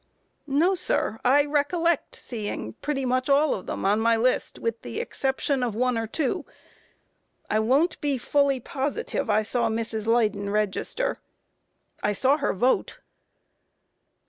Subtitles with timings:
[0.47, 0.51] A.
[0.51, 4.99] No, sir; I recollect seeing pretty much all of them on my list with the
[4.99, 6.43] exception of one or two;
[7.51, 10.07] I won't be fully positive I saw Mrs.
[10.07, 11.19] Leyden register;
[12.01, 12.97] I saw her vote.